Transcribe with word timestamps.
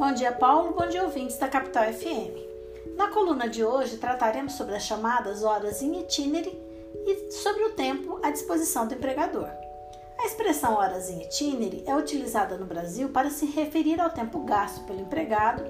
Bom 0.00 0.14
dia, 0.14 0.32
Paulo. 0.32 0.72
Bom 0.72 0.88
dia, 0.88 1.04
ouvintes 1.04 1.36
da 1.36 1.46
Capital 1.46 1.92
FM. 1.92 2.32
Na 2.96 3.08
coluna 3.08 3.46
de 3.46 3.62
hoje 3.62 3.98
trataremos 3.98 4.54
sobre 4.54 4.74
as 4.74 4.82
chamadas 4.82 5.44
horas 5.44 5.82
in 5.82 6.00
itinere 6.00 6.58
e 7.06 7.30
sobre 7.30 7.64
o 7.64 7.72
tempo 7.72 8.18
à 8.22 8.30
disposição 8.30 8.86
do 8.86 8.94
empregador. 8.94 9.46
A 10.18 10.24
expressão 10.24 10.72
horas 10.72 11.10
in 11.10 11.20
itinere 11.20 11.84
é 11.86 11.94
utilizada 11.94 12.56
no 12.56 12.64
Brasil 12.64 13.10
para 13.10 13.28
se 13.28 13.44
referir 13.44 14.00
ao 14.00 14.08
tempo 14.08 14.38
gasto 14.38 14.82
pelo 14.84 15.02
empregado 15.02 15.62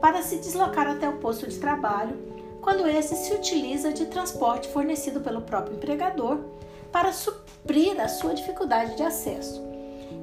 para 0.00 0.22
se 0.22 0.38
deslocar 0.38 0.88
até 0.88 1.06
o 1.06 1.18
posto 1.18 1.46
de 1.46 1.58
trabalho, 1.58 2.16
quando 2.62 2.88
esse 2.88 3.14
se 3.14 3.34
utiliza 3.34 3.92
de 3.92 4.06
transporte 4.06 4.66
fornecido 4.68 5.20
pelo 5.20 5.42
próprio 5.42 5.76
empregador 5.76 6.38
para 6.90 7.12
suprir 7.12 8.00
a 8.00 8.08
sua 8.08 8.32
dificuldade 8.32 8.96
de 8.96 9.02
acesso. 9.02 9.73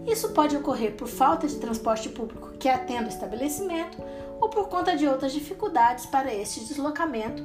Isso 0.06 0.30
pode 0.30 0.56
ocorrer 0.58 0.96
por 0.96 1.08
falta 1.08 1.48
de 1.48 1.56
transporte 1.56 2.10
público 2.10 2.52
que 2.60 2.68
atenda 2.68 3.06
o 3.06 3.10
estabelecimento 3.10 3.98
ou 4.40 4.50
por 4.50 4.68
conta 4.68 4.96
de 4.96 5.08
outras 5.08 5.32
dificuldades 5.32 6.06
para 6.06 6.34
este 6.34 6.62
deslocamento 6.66 7.44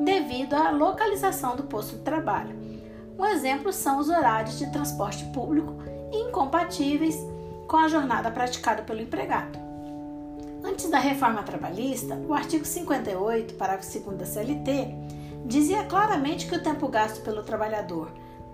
devido 0.00 0.54
à 0.54 0.70
localização 0.70 1.54
do 1.54 1.64
posto 1.64 1.96
de 1.96 2.02
trabalho. 2.02 2.56
Um 3.18 3.24
exemplo 3.26 3.72
são 3.72 3.98
os 3.98 4.08
horários 4.08 4.58
de 4.58 4.70
transporte 4.72 5.24
público 5.26 5.74
incompatíveis 6.12 7.16
com 7.68 7.76
a 7.76 7.88
jornada 7.88 8.30
praticada 8.30 8.82
pelo 8.82 9.00
empregado. 9.00 9.58
Antes 10.64 10.88
da 10.90 10.98
reforma 10.98 11.42
trabalhista, 11.42 12.16
o 12.28 12.34
artigo 12.34 12.64
58, 12.64 13.54
parágrafo 13.54 13.98
2 13.98 14.18
da 14.18 14.26
CLT, 14.26 14.94
dizia 15.44 15.84
claramente 15.84 16.46
que 16.46 16.54
o 16.54 16.62
tempo 16.62 16.88
gasto 16.88 17.22
pelo 17.22 17.42
trabalhador, 17.42 18.10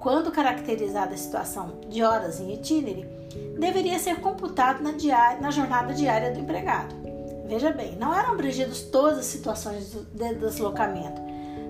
quando 0.08 0.32
caracterizada 0.32 1.12
a 1.12 1.18
situação 1.18 1.80
de 1.86 2.02
horas 2.02 2.40
em 2.40 2.54
itinere, 2.54 3.06
deveria 3.60 3.98
ser 3.98 4.22
computado 4.22 4.82
na, 4.82 4.92
diária, 4.92 5.38
na 5.38 5.50
jornada 5.50 5.92
diária 5.92 6.32
do 6.32 6.40
empregado. 6.40 6.94
Veja 7.46 7.70
bem, 7.72 7.94
não 7.96 8.14
eram 8.14 8.32
abrangidas 8.32 8.80
todas 8.80 9.18
as 9.18 9.26
situações 9.26 9.92
de 9.92 10.34
deslocamento, 10.36 11.20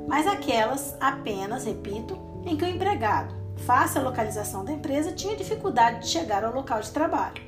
mas 0.07 0.25
aquelas 0.25 0.97
apenas, 1.01 1.65
repito, 1.65 2.17
em 2.47 2.57
que 2.57 2.65
o 2.65 2.69
empregado, 2.69 3.35
face 3.67 3.99
à 3.99 4.03
localização 4.03 4.65
da 4.65 4.71
empresa, 4.71 5.11
tinha 5.11 5.35
dificuldade 5.35 6.03
de 6.03 6.07
chegar 6.07 6.45
ao 6.45 6.55
local 6.55 6.81
de 6.81 6.93
trabalho. 6.93 7.43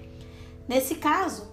Nesse 0.66 0.96
caso, 0.96 1.46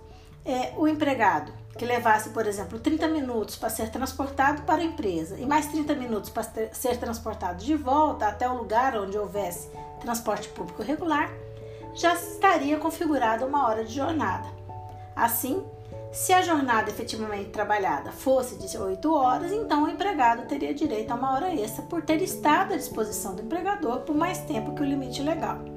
é, 0.43 0.73
o 0.75 0.87
empregado 0.87 1.51
que 1.77 1.85
levasse, 1.85 2.29
por 2.29 2.45
exemplo, 2.47 2.79
30 2.79 3.07
minutos 3.07 3.55
para 3.55 3.69
ser 3.69 3.89
transportado 3.89 4.63
para 4.63 4.81
a 4.81 4.85
empresa 4.85 5.37
e 5.39 5.45
mais 5.45 5.67
30 5.67 5.95
minutos 5.95 6.29
para 6.29 6.43
ser 6.71 6.97
transportado 6.97 7.63
de 7.63 7.75
volta 7.75 8.27
até 8.27 8.49
o 8.49 8.57
lugar 8.57 8.97
onde 8.97 9.17
houvesse 9.17 9.69
transporte 9.99 10.49
público 10.49 10.81
regular, 10.81 11.31
já 11.93 12.13
estaria 12.13 12.77
configurada 12.77 13.45
uma 13.45 13.67
hora 13.67 13.83
de 13.83 13.93
jornada. 13.93 14.47
Assim, 15.15 15.63
se 16.11 16.33
a 16.33 16.41
jornada 16.41 16.89
efetivamente 16.89 17.49
trabalhada 17.49 18.11
fosse 18.11 18.55
de 18.55 18.77
8 18.77 19.13
horas, 19.13 19.51
então 19.51 19.83
o 19.83 19.89
empregado 19.89 20.47
teria 20.47 20.73
direito 20.73 21.11
a 21.11 21.15
uma 21.15 21.33
hora 21.33 21.53
extra 21.53 21.83
por 21.83 22.01
ter 22.01 22.21
estado 22.21 22.73
à 22.73 22.77
disposição 22.77 23.35
do 23.35 23.41
empregador 23.41 24.01
por 24.01 24.15
mais 24.15 24.39
tempo 24.39 24.73
que 24.73 24.81
o 24.81 24.85
limite 24.85 25.21
legal. 25.21 25.76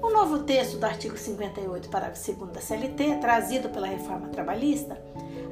O 0.00 0.10
novo 0.10 0.40
texto 0.40 0.78
do 0.78 0.86
artigo 0.86 1.16
58, 1.16 1.88
parágrafo 1.88 2.32
2 2.32 2.52
da 2.52 2.60
CLT, 2.60 3.18
trazido 3.20 3.68
pela 3.68 3.86
reforma 3.86 4.28
trabalhista, 4.28 5.00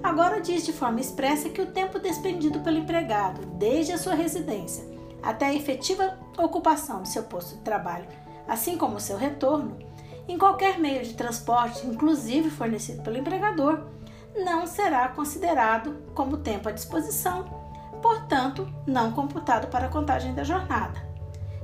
agora 0.03 0.41
diz 0.41 0.65
de 0.65 0.73
forma 0.73 1.01
expressa 1.01 1.49
que 1.49 1.61
o 1.61 1.73
tempo 1.73 1.99
despendido 1.99 2.61
pelo 2.61 2.79
empregado, 2.79 3.45
desde 3.59 3.93
a 3.93 3.99
sua 3.99 4.15
residência 4.15 4.85
até 5.23 5.47
a 5.47 5.55
efetiva 5.55 6.17
ocupação 6.39 7.03
de 7.03 7.09
seu 7.09 7.25
posto 7.25 7.57
de 7.57 7.63
trabalho, 7.63 8.07
assim 8.47 8.79
como 8.79 8.97
o 8.97 9.01
seu 9.01 9.17
retorno, 9.17 9.77
em 10.29 10.39
qualquer 10.39 10.79
meio 10.79 11.03
de 11.03 11.15
transporte, 11.15 11.87
inclusive 11.87 12.49
fornecido 12.49 13.03
pelo 13.03 13.17
empregador, 13.17 13.87
não 14.37 14.67
será 14.67 15.09
considerado 15.09 15.97
como 16.15 16.37
tempo 16.37 16.69
à 16.69 16.73
disposição, 16.73 17.45
portanto, 18.01 18.69
não 18.87 19.11
computado 19.11 19.69
para 19.69 19.87
a 19.87 19.91
contagem 19.91 20.35
da 20.35 20.45
jornada. 20.45 21.05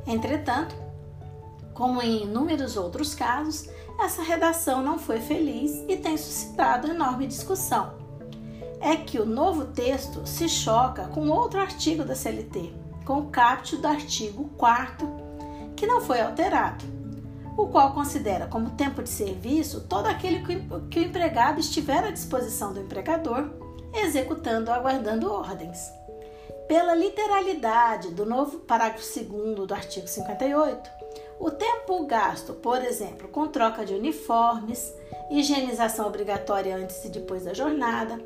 Entretanto, 0.06 0.74
como 1.74 2.02
em 2.02 2.24
inúmeros 2.24 2.76
outros 2.76 3.14
casos, 3.14 3.68
essa 3.98 4.22
redação 4.22 4.82
não 4.82 4.98
foi 4.98 5.20
feliz 5.20 5.84
e 5.88 5.96
tem 5.96 6.16
suscitado 6.16 6.88
enorme 6.88 7.26
discussão. 7.26 7.94
É 8.80 8.96
que 8.96 9.18
o 9.18 9.26
novo 9.26 9.66
texto 9.66 10.26
se 10.26 10.48
choca 10.48 11.04
com 11.08 11.28
outro 11.28 11.60
artigo 11.60 12.04
da 12.04 12.14
CLT, 12.14 12.72
com 13.04 13.20
o 13.20 13.26
caput 13.26 13.76
do 13.76 13.86
artigo 13.86 14.50
4, 14.56 15.08
que 15.76 15.86
não 15.86 16.00
foi 16.00 16.20
alterado 16.20 17.02
o 17.56 17.66
qual 17.66 17.92
considera 17.92 18.46
como 18.46 18.70
tempo 18.70 19.02
de 19.02 19.08
serviço 19.08 19.82
todo 19.82 20.06
aquele 20.06 20.42
que 20.42 20.98
o 21.00 21.04
empregado 21.04 21.60
estiver 21.60 22.04
à 22.04 22.10
disposição 22.10 22.72
do 22.72 22.80
empregador, 22.80 23.50
executando 23.94 24.70
ou 24.70 24.76
aguardando 24.76 25.30
ordens. 25.30 25.90
Pela 26.68 26.94
literalidade 26.94 28.10
do 28.10 28.24
novo 28.24 28.60
parágrafo 28.60 29.06
2 29.24 29.66
do 29.66 29.74
artigo 29.74 30.06
58, 30.06 30.90
o 31.38 31.50
tempo 31.50 32.06
gasto, 32.06 32.54
por 32.54 32.82
exemplo, 32.82 33.28
com 33.28 33.48
troca 33.48 33.84
de 33.84 33.94
uniformes, 33.94 34.94
higienização 35.30 36.06
obrigatória 36.06 36.76
antes 36.76 37.04
e 37.04 37.08
depois 37.08 37.44
da 37.44 37.52
jornada, 37.52 38.20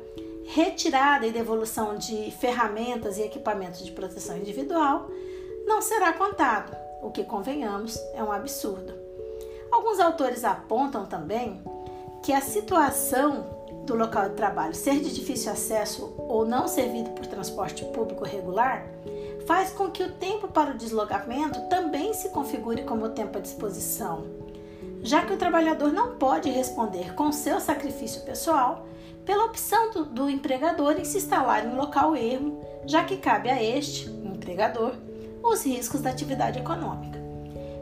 retirada 0.45 1.25
e 1.25 1.31
devolução 1.31 1.97
de 1.97 2.31
ferramentas 2.31 3.17
e 3.17 3.23
equipamentos 3.23 3.83
de 3.83 3.91
proteção 3.91 4.37
individual, 4.37 5.09
não 5.65 5.81
será 5.81 6.13
contado, 6.13 6.75
o 7.01 7.11
que, 7.11 7.23
convenhamos, 7.23 7.97
é 8.13 8.23
um 8.23 8.31
absurdo. 8.31 8.93
Alguns 9.71 9.99
autores 9.99 10.43
apontam 10.45 11.05
também 11.05 11.61
que 12.23 12.31
a 12.31 12.41
situação 12.41 13.56
do 13.87 13.95
local 13.95 14.29
de 14.29 14.35
trabalho 14.35 14.75
ser 14.75 14.99
de 14.99 15.13
difícil 15.13 15.51
acesso 15.51 16.13
ou 16.17 16.45
não 16.45 16.67
servido 16.67 17.09
por 17.11 17.25
transporte 17.25 17.85
público 17.85 18.25
regular 18.25 18.85
faz 19.47 19.71
com 19.71 19.89
que 19.89 20.03
o 20.03 20.11
tempo 20.11 20.49
para 20.49 20.71
o 20.71 20.77
deslocamento 20.77 21.61
também 21.69 22.13
se 22.13 22.29
configure 22.29 22.83
como 22.83 23.09
tempo 23.09 23.37
à 23.37 23.41
disposição, 23.41 24.25
já 25.01 25.25
que 25.25 25.31
o 25.31 25.37
trabalhador 25.37 25.93
não 25.93 26.17
pode 26.17 26.49
responder 26.49 27.15
com 27.15 27.31
seu 27.31 27.61
sacrifício 27.61 28.23
pessoal 28.23 28.85
pela 29.25 29.45
opção 29.45 29.91
do, 29.91 30.05
do 30.05 30.29
empregador 30.29 30.99
em 30.99 31.05
se 31.05 31.17
instalar 31.17 31.65
em 31.65 31.69
um 31.69 31.77
local 31.77 32.13
ermo, 32.13 32.61
já 32.85 33.05
que 33.05 33.15
cabe 33.15 33.49
a 33.49 33.61
este, 33.61 34.09
o 34.09 34.33
empregador, 34.33 34.93
os 35.41 35.65
riscos 35.65 36.01
da 36.01 36.09
atividade 36.09 36.59
econômica. 36.59 37.17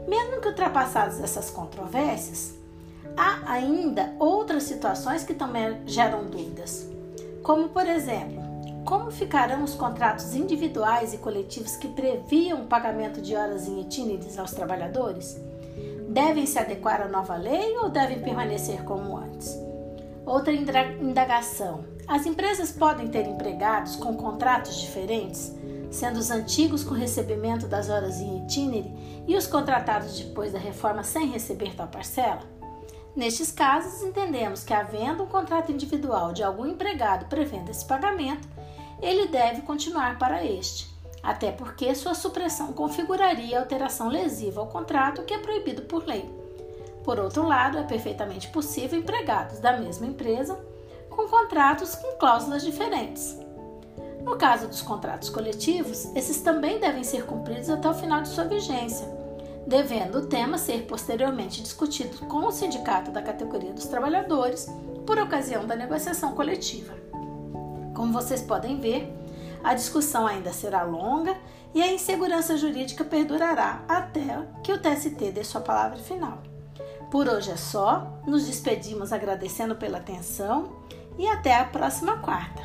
Mesmo 0.06 0.40
que 0.40 0.48
ultrapassadas 0.48 1.20
essas 1.20 1.50
controvérsias, 1.50 2.54
há 3.16 3.52
ainda 3.52 4.14
outras 4.18 4.62
situações 4.62 5.24
que 5.24 5.34
também 5.34 5.82
geram 5.86 6.24
dúvidas, 6.24 6.88
como 7.42 7.68
por 7.68 7.86
exemplo, 7.86 8.42
como 8.84 9.10
ficarão 9.10 9.64
os 9.64 9.74
contratos 9.74 10.34
individuais 10.34 11.12
e 11.12 11.18
coletivos 11.18 11.76
que 11.76 11.88
previam 11.88 12.62
o 12.62 12.66
pagamento 12.66 13.20
de 13.20 13.34
horas 13.34 13.66
em 13.66 13.80
itineres 13.80 14.38
aos 14.38 14.52
trabalhadores? 14.52 15.36
Devem 16.08 16.46
se 16.46 16.58
adequar 16.58 17.02
à 17.02 17.08
nova 17.08 17.36
lei 17.36 17.76
ou 17.78 17.90
devem 17.90 18.20
permanecer 18.20 18.84
como 18.84 19.16
antes? 19.16 19.54
Outra 20.24 20.52
indagação: 20.52 21.84
as 22.06 22.26
empresas 22.26 22.70
podem 22.72 23.08
ter 23.08 23.26
empregados 23.26 23.96
com 23.96 24.14
contratos 24.16 24.76
diferentes 24.76 25.52
sendo 25.90 26.18
os 26.18 26.30
antigos 26.30 26.84
com 26.84 26.94
recebimento 26.94 27.66
das 27.66 27.88
horas 27.88 28.20
em 28.20 28.44
itinere 28.44 28.92
e 29.26 29.36
os 29.36 29.46
contratados 29.46 30.18
depois 30.18 30.52
da 30.52 30.58
reforma 30.58 31.02
sem 31.02 31.28
receber 31.28 31.74
tal 31.74 31.88
parcela? 31.88 32.40
Nestes 33.16 33.50
casos, 33.50 34.02
entendemos 34.02 34.62
que, 34.62 34.74
havendo 34.74 35.22
um 35.22 35.26
contrato 35.26 35.72
individual 35.72 36.32
de 36.32 36.42
algum 36.42 36.66
empregado 36.66 37.24
prevendo 37.26 37.70
esse 37.70 37.84
pagamento, 37.84 38.46
ele 39.00 39.26
deve 39.26 39.62
continuar 39.62 40.18
para 40.18 40.44
este, 40.44 40.86
até 41.22 41.50
porque 41.50 41.94
sua 41.94 42.14
supressão 42.14 42.74
configuraria 42.74 43.58
alteração 43.58 44.08
lesiva 44.08 44.60
ao 44.60 44.66
contrato 44.66 45.22
que 45.22 45.32
é 45.32 45.38
proibido 45.38 45.82
por 45.82 46.06
lei. 46.06 46.30
Por 47.02 47.18
outro 47.18 47.46
lado, 47.46 47.78
é 47.78 47.82
perfeitamente 47.82 48.48
possível 48.48 48.98
empregados 48.98 49.60
da 49.60 49.78
mesma 49.78 50.06
empresa 50.06 50.58
com 51.08 51.26
contratos 51.26 51.94
com 51.94 52.18
cláusulas 52.18 52.62
diferentes, 52.62 53.38
no 54.26 54.36
caso 54.36 54.66
dos 54.66 54.82
contratos 54.82 55.30
coletivos, 55.30 56.10
esses 56.16 56.40
também 56.40 56.80
devem 56.80 57.04
ser 57.04 57.24
cumpridos 57.24 57.70
até 57.70 57.88
o 57.88 57.94
final 57.94 58.22
de 58.22 58.28
sua 58.28 58.42
vigência, 58.42 59.06
devendo 59.66 60.18
o 60.18 60.26
tema 60.26 60.58
ser 60.58 60.82
posteriormente 60.82 61.62
discutido 61.62 62.18
com 62.26 62.46
o 62.46 62.52
sindicato 62.52 63.10
da 63.10 63.20
categoria 63.20 63.72
dos 63.72 63.86
trabalhadores 63.86 64.70
por 65.04 65.18
ocasião 65.18 65.66
da 65.66 65.74
negociação 65.74 66.34
coletiva. 66.34 66.94
Como 67.94 68.12
vocês 68.12 68.42
podem 68.42 68.78
ver, 68.78 69.12
a 69.64 69.74
discussão 69.74 70.26
ainda 70.26 70.52
será 70.52 70.82
longa 70.82 71.36
e 71.74 71.82
a 71.82 71.92
insegurança 71.92 72.56
jurídica 72.56 73.04
perdurará 73.04 73.82
até 73.88 74.46
que 74.62 74.72
o 74.72 74.78
TST 74.78 75.32
dê 75.32 75.42
sua 75.42 75.60
palavra 75.60 75.98
final. 75.98 76.42
Por 77.10 77.28
hoje 77.28 77.50
é 77.50 77.56
só, 77.56 78.20
nos 78.26 78.46
despedimos 78.46 79.12
agradecendo 79.12 79.76
pela 79.76 79.98
atenção 79.98 80.76
e 81.18 81.26
até 81.26 81.54
a 81.56 81.64
próxima 81.64 82.18
quarta. 82.18 82.62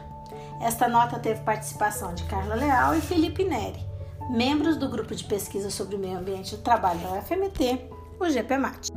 Esta 0.62 0.88
nota 0.88 1.20
teve 1.20 1.42
participação 1.42 2.14
de 2.14 2.24
Carla 2.26 2.56
Leal 2.56 2.96
e 2.96 3.02
Felipe 3.02 3.44
Neri, 3.44 3.84
membros 4.30 4.78
do 4.78 4.90
grupo 4.90 5.16
de 5.16 5.24
pesquisa 5.24 5.70
sobre 5.70 5.96
o 5.96 6.00
meio 6.00 6.18
ambiente 6.18 6.56
e 6.56 6.58
trabalho 6.60 7.00
da 7.00 7.14
UFMT, 7.14 7.90
o 8.20 8.30
GPMAT. 8.30 8.90